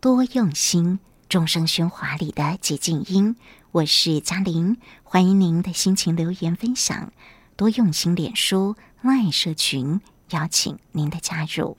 [0.00, 3.36] 多用心，众生喧哗里的寂静音。
[3.70, 7.12] 我是嘉玲，欢迎您的心情留言分享。
[7.54, 10.00] 多用心，脸书 LINE 社群，
[10.30, 11.76] 邀请您的加入。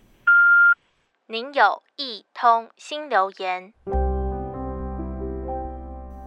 [1.26, 3.73] 您有一通新留言。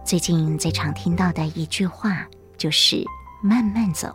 [0.03, 2.27] 最近最常听到的一句话
[2.57, 3.05] 就是
[3.41, 4.13] “慢慢走”。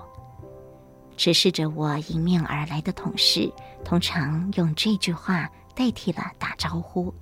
[1.17, 3.51] 直视着我迎面而来的同事，
[3.83, 7.15] 通常用这句话代替了打招呼。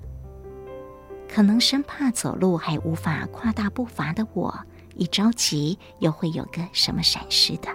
[1.38, 4.52] 可能生怕走路还无法跨大步伐的我，
[4.96, 7.68] 一着急又会有个什么闪失的，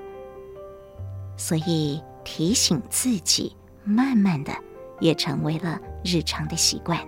[1.37, 4.51] 所以提醒自己慢慢的，
[4.99, 6.99] 也成为了日常的习惯。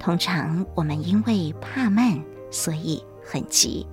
[0.00, 3.86] 通常我们因为怕慢，所以很急。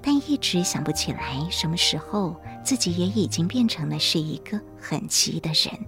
[0.00, 5.78] 但一直想不起来什么时候自己也已经变成了是一个很急的人，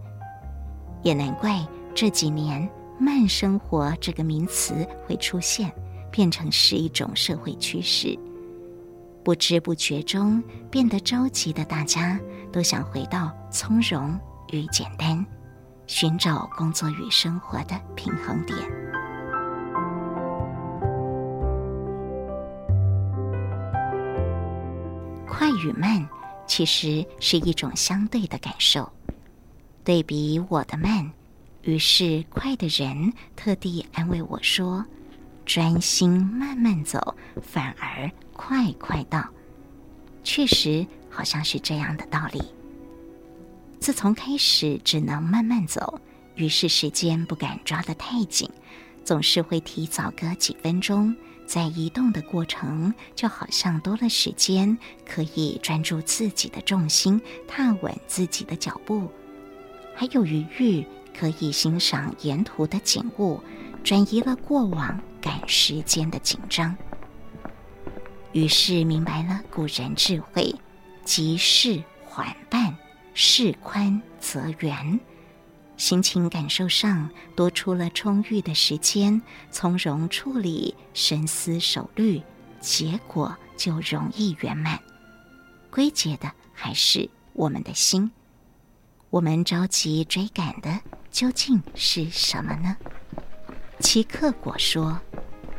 [1.02, 2.68] 也难怪这几年
[2.98, 5.72] “慢生活”这个名词会出现，
[6.10, 8.18] 变成是一种社会趋势。
[9.24, 12.18] 不知不觉中变得着急的大家，
[12.52, 14.18] 都想回到从容
[14.52, 15.24] 与简单，
[15.86, 18.56] 寻找工作与生活的平衡点。
[25.28, 26.08] 快与慢
[26.46, 28.88] 其实是一种相对的感受。
[29.84, 31.10] 对比我的慢，
[31.66, 34.84] 于是快的人特地安慰我说
[35.44, 39.28] ：“专心慢慢走，反而快快到。”
[40.22, 42.40] 确实好像是这样的道理。
[43.80, 46.00] 自从开始只能慢慢走，
[46.36, 48.48] 于是时间不敢抓得太紧，
[49.04, 51.14] 总是会提早个几分钟。
[51.46, 59.10] 在移动的过程，就好像多了时间，可以专注自己的重心，踏稳自己的脚步，
[59.96, 60.84] 还有余裕
[61.18, 63.40] 可以欣赏沿途的景物，
[63.82, 66.76] 转移了过往赶时间的紧张。
[68.32, 70.54] 于是明白了古人智慧：
[71.04, 72.76] 急事缓办，
[73.14, 75.00] 事宽则圆。
[75.76, 79.20] 心情感受上多出了充裕的时间，
[79.50, 82.22] 从容处理，深思熟虑，
[82.60, 84.78] 结果就容易圆满。
[85.70, 88.10] 归结的还是我们的心。
[89.10, 90.80] 我们着急追赶的
[91.16, 92.76] 究竟是什么呢？
[93.80, 95.00] 奇克果说，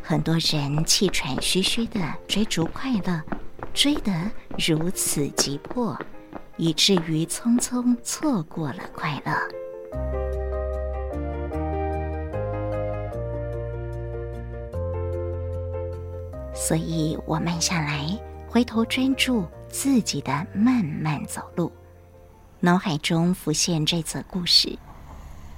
[0.03, 3.19] 很多人气喘吁吁的追逐快乐，
[3.73, 4.13] 追得
[4.55, 5.99] 如此急迫，
[6.57, 9.33] 以至于匆匆错过了快乐。
[16.53, 18.07] 所以我慢下来，
[18.47, 21.71] 回头专注自己的慢慢走路，
[22.59, 24.77] 脑海中浮现这则故事：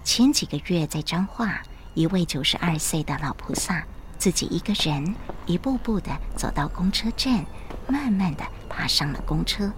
[0.04, 1.62] 前几个月在彰化，
[1.94, 3.84] 一位九十二岁的老菩萨，
[4.18, 5.16] 自己一个人
[5.46, 7.46] 一步步的走到公车站，
[7.88, 9.72] 慢慢的爬上了公车，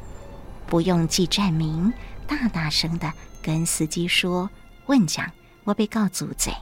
[0.68, 1.92] 不用记站名，
[2.26, 3.12] 大大声的
[3.42, 4.50] 跟司机说
[4.88, 5.30] ：“问讲，
[5.66, 6.53] 我被告祖贼。”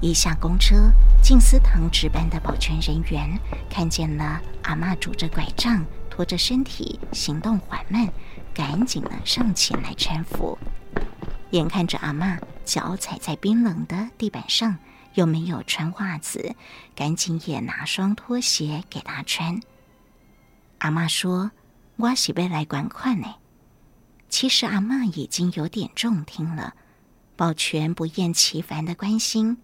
[0.00, 0.90] 一下公车，
[1.22, 3.38] 静思堂值班的保全人员
[3.70, 8.06] 看见了阿嬷拄着拐杖，拖着身体，行动缓慢，
[8.54, 10.56] 赶紧的上前来搀扶。
[11.54, 14.76] 眼看着阿嬷脚踩在冰冷的地板上，
[15.14, 16.56] 又没有穿袜子，
[16.96, 19.60] 赶紧也拿双拖鞋给她穿。
[20.78, 21.52] 阿嬷说
[21.94, 23.36] ：“我是要来捐款呢。”
[24.28, 26.74] 其实阿嬷已经有点重听了，
[27.36, 29.58] 保全不厌其烦的关心。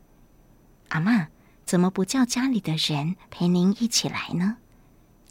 [0.91, 1.27] 阿嬷，
[1.65, 4.59] 怎么不叫家里的人陪您一起来呢？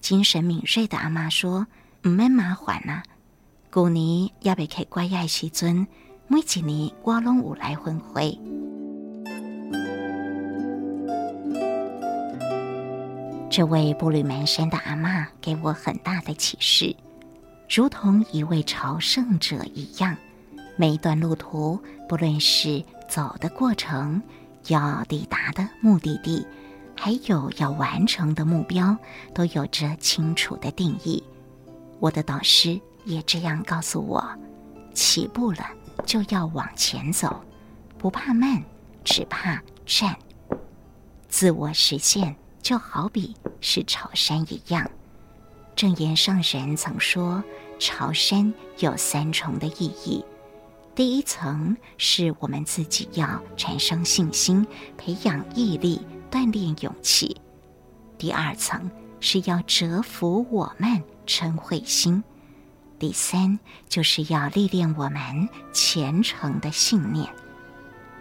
[0.01, 1.67] 精神敏锐的阿嬷说
[2.03, 3.03] ：“唔免麻烦呐，
[3.73, 5.87] 旧年也未开乖爱时阵，
[6.31, 8.39] 每几年我拢有来分会。”
[13.49, 16.95] 这位步履蹒跚的阿嬷给我很大的启示，
[17.67, 20.15] 如同一位朝圣者一样，
[20.77, 24.21] 每一段路途，不论是走的过程，
[24.67, 26.45] 要抵达的目的地，
[26.95, 28.95] 还有要完成的目标，
[29.33, 31.23] 都有着清楚的定义。
[31.99, 34.23] 我的导师也这样告诉我：
[34.93, 35.65] 起步了
[36.05, 37.43] 就要往前走，
[37.97, 38.63] 不怕慢，
[39.03, 40.17] 只怕站。
[41.27, 44.89] 自我实现就好比是朝山一样。
[45.75, 47.43] 证言上人曾说，
[47.79, 50.25] 朝山有三重的意义。
[50.95, 54.67] 第一层是我们自己要产生信心，
[54.97, 57.33] 培养毅力，锻炼勇气；
[58.17, 58.91] 第二层
[59.21, 62.21] 是要折服我慢，嗔恚心；
[62.99, 63.57] 第三
[63.87, 67.27] 就是要历练我们虔诚的信念。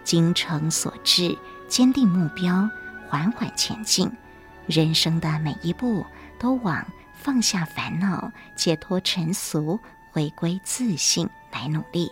[0.04, 1.36] 精诚所至，
[1.69, 2.70] 坚定目标，
[3.08, 4.10] 缓缓前进。
[4.66, 6.06] 人生的每一步
[6.38, 9.78] 都往放下烦恼、解脱尘俗、
[10.12, 12.10] 回归自信来努力，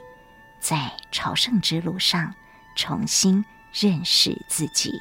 [0.58, 2.34] 在朝圣之路上
[2.74, 5.00] 重新认识自己。